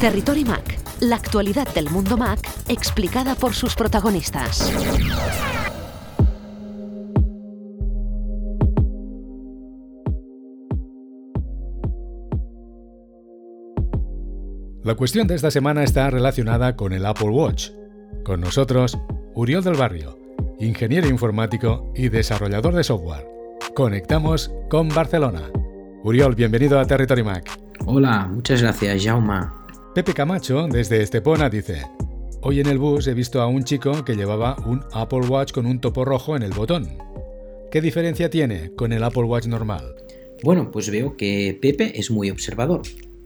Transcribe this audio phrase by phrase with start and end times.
[0.00, 4.72] Territory Mac, la actualidad del mundo Mac explicada por sus protagonistas.
[14.84, 17.70] La cuestión de esta semana está relacionada con el Apple Watch.
[18.24, 18.96] Con nosotros,
[19.34, 20.16] Uriol del Barrio,
[20.60, 23.26] ingeniero informático y desarrollador de software.
[23.74, 25.50] Conectamos con Barcelona.
[26.04, 27.50] Uriol, bienvenido a Territory Mac.
[27.84, 29.57] Hola, muchas gracias, Jauma.
[29.98, 31.82] Pepe Camacho, desde Estepona, dice:
[32.42, 35.66] Hoy en el bus he visto a un chico que llevaba un Apple Watch con
[35.66, 36.86] un topo rojo en el botón.
[37.72, 39.96] ¿Qué diferencia tiene con el Apple Watch normal?
[40.44, 42.82] Bueno, pues veo que Pepe es muy observador.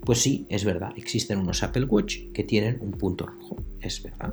[0.06, 4.32] Pues sí, es verdad, existen unos Apple Watch que tienen un punto rojo, es verdad.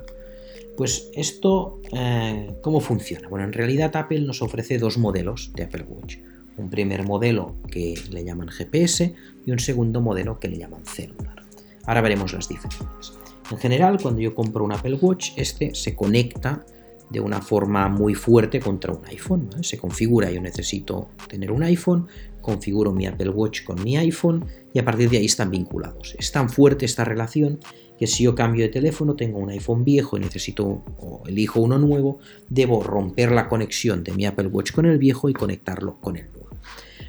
[0.78, 3.28] Pues esto, eh, ¿cómo funciona?
[3.28, 6.16] Bueno, en realidad Apple nos ofrece dos modelos de Apple Watch.
[6.56, 11.39] Un primer modelo que le llaman GPS y un segundo modelo que le llaman celular.
[11.86, 13.18] Ahora veremos las diferencias.
[13.50, 16.64] En general, cuando yo compro un Apple Watch, este se conecta
[17.10, 19.50] de una forma muy fuerte contra un iPhone.
[19.62, 22.06] Se configura, yo necesito tener un iPhone,
[22.40, 26.14] configuro mi Apple Watch con mi iPhone y a partir de ahí están vinculados.
[26.18, 27.58] Es tan fuerte esta relación
[27.98, 30.64] que si yo cambio de teléfono, tengo un iPhone viejo y necesito
[30.98, 35.28] o elijo uno nuevo, debo romper la conexión de mi Apple Watch con el viejo
[35.28, 36.48] y conectarlo con el nuevo.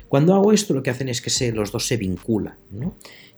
[0.10, 2.56] Cuando hago esto, lo que hacen es que se, los dos se vinculan.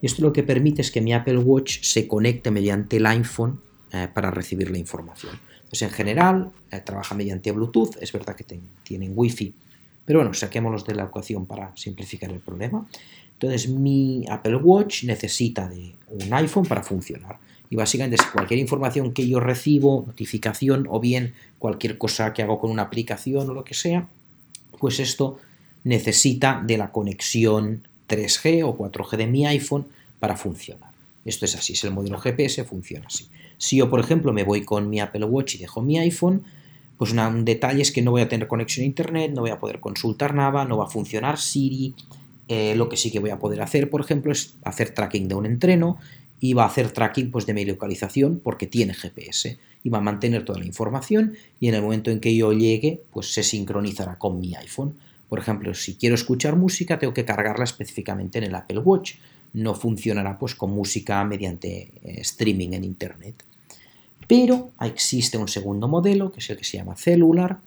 [0.04, 3.62] Y esto lo que permite es que mi Apple Watch se conecte mediante el iPhone
[3.94, 5.40] eh, para recibir la información.
[5.56, 8.44] Entonces, en general, eh, trabaja mediante Bluetooth, es verdad que
[8.84, 9.54] tienen Wi-Fi,
[10.04, 12.86] pero bueno, saquémoslos de la ecuación para simplificar el problema.
[13.32, 17.40] Entonces mi Apple Watch necesita de un iPhone para funcionar.
[17.70, 22.72] Y básicamente cualquier información que yo recibo, notificación o bien cualquier cosa que hago con
[22.72, 24.06] una aplicación o lo que sea,
[24.80, 25.40] pues esto
[25.86, 29.86] necesita de la conexión 3G o 4G de mi iPhone
[30.20, 30.92] para funcionar.
[31.26, 33.28] Esto es así, es el modelo GPS, funciona así.
[33.58, 36.44] Si yo, por ejemplo, me voy con mi Apple Watch y dejo mi iPhone,
[36.98, 39.60] pues un detalle es que no voy a tener conexión a internet, no voy a
[39.60, 41.96] poder consultar nada, no va a funcionar Siri.
[42.50, 45.36] Eh, lo que sí que voy a poder hacer, por ejemplo, es hacer tracking de
[45.36, 45.98] un entreno
[46.40, 50.02] y va a hacer tracking pues, de mi localización porque tiene GPS y va a
[50.02, 54.18] mantener toda la información y en el momento en que yo llegue, pues se sincronizará
[54.18, 54.96] con mi iPhone.
[55.34, 59.16] Por ejemplo, si quiero escuchar música, tengo que cargarla específicamente en el Apple Watch.
[59.54, 63.44] No funcionará pues con música mediante eh, streaming en internet.
[64.28, 67.58] Pero existe un segundo modelo, que es el que se llama celular,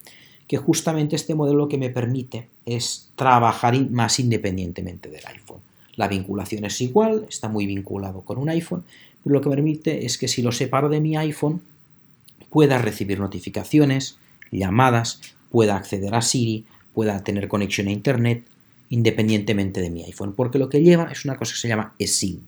[0.47, 5.59] que justamente este modelo lo que me permite es trabajar más independientemente del iPhone.
[5.97, 8.85] La vinculación es igual, está muy vinculado con un iPhone,
[9.25, 11.61] pero lo que permite es que si lo separo de mi iPhone,
[12.49, 14.19] pueda recibir notificaciones,
[14.53, 16.65] llamadas, pueda acceder a Siri,
[16.97, 18.43] pueda tener conexión a Internet
[18.89, 22.41] independientemente de mi iPhone, porque lo que lleva es una cosa que se llama eSIM,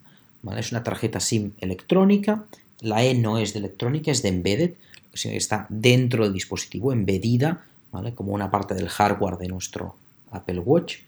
[0.42, 0.60] ¿vale?
[0.60, 2.47] es una tarjeta SIM electrónica
[2.81, 4.75] la E no es de electrónica, es de embedded,
[5.12, 8.14] está dentro del dispositivo, embedida, ¿vale?
[8.14, 9.97] como una parte del hardware de nuestro
[10.31, 10.98] Apple Watch.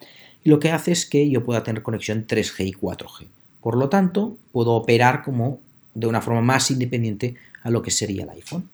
[0.42, 3.26] Y lo que hace es que yo pueda tener conexión 3G y 4G.
[3.60, 5.60] Por lo tanto, puedo operar como
[5.94, 8.68] de una forma más independiente a lo que sería el iPhone.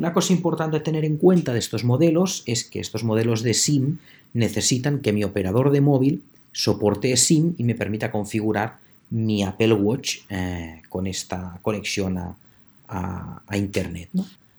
[0.00, 3.52] Una cosa importante a tener en cuenta de estos modelos es que estos modelos de
[3.52, 3.98] SIM
[4.32, 6.22] necesitan que mi operador de móvil
[6.52, 8.78] soporte SIM y me permita configurar
[9.10, 12.36] mi Apple Watch eh, con esta conexión a,
[13.52, 14.08] Internet.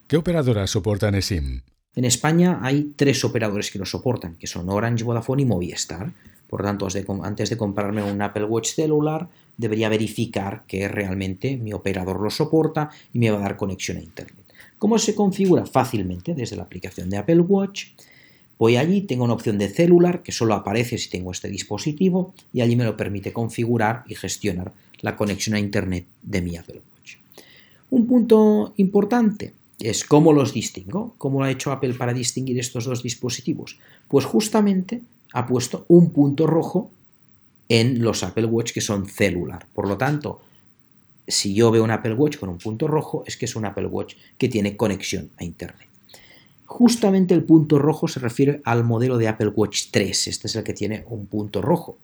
[0.07, 1.61] ¿Qué operadoras soportan eSIM?
[1.95, 6.11] En España hay tres operadores que lo soportan, que son Orange, Vodafone y Movistar.
[6.47, 6.87] Por tanto,
[7.23, 9.27] antes de comprarme un Apple Watch celular,
[9.57, 14.01] debería verificar que realmente mi operador lo soporta y me va a dar conexión a
[14.01, 14.40] Internet.
[14.81, 15.67] ¿Cómo se configura?
[15.67, 17.89] Fácilmente desde la aplicación de Apple Watch
[18.61, 22.61] Voy allí, tengo una opción de celular que solo aparece si tengo este dispositivo y
[22.61, 27.15] allí me lo permite configurar y gestionar la conexión a Internet de mi Apple Watch.
[27.89, 32.85] Un punto importante es cómo los distingo, cómo lo ha hecho Apple para distinguir estos
[32.85, 33.79] dos dispositivos.
[34.07, 35.01] Pues justamente
[35.33, 36.91] ha puesto un punto rojo
[37.67, 39.65] en los Apple Watch que son celular.
[39.73, 40.39] Por lo tanto,
[41.27, 43.87] si yo veo un Apple Watch con un punto rojo, es que es un Apple
[43.87, 45.87] Watch que tiene conexión a Internet.
[46.65, 50.63] Justamente el punto rojo se refiere al modelo de Apple Watch 3, este es el
[50.63, 51.97] que tiene un punto rojo.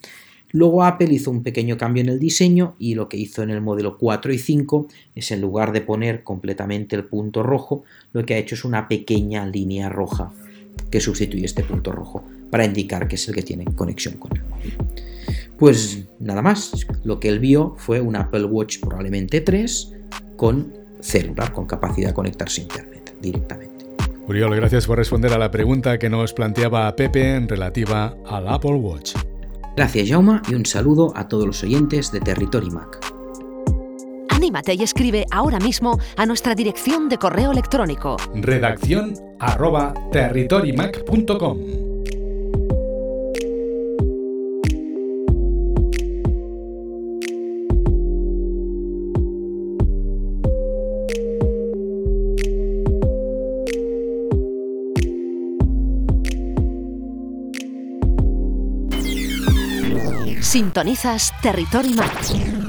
[0.51, 3.61] Luego Apple hizo un pequeño cambio en el diseño y lo que hizo en el
[3.61, 7.83] modelo 4 y 5 es en lugar de poner completamente el punto rojo,
[8.13, 10.31] lo que ha hecho es una pequeña línea roja
[10.89, 14.43] que sustituye este punto rojo para indicar que es el que tiene conexión con el
[14.45, 14.77] móvil.
[15.57, 19.93] Pues nada más, lo que él vio fue un Apple Watch probablemente 3
[20.35, 23.85] con celular, con capacidad de conectarse a Internet directamente.
[24.27, 28.75] Uriol, gracias por responder a la pregunta que nos planteaba Pepe en relativa al Apple
[28.75, 29.15] Watch.
[29.75, 32.99] Gracias, Jauma, y un saludo a todos los oyentes de Territory Mac
[34.37, 38.17] Anímate y escribe ahora mismo a nuestra dirección de correo electrónico.
[38.35, 41.86] Redacción arroba territorymac.com.
[60.47, 62.66] Sintonizas Territory Mac.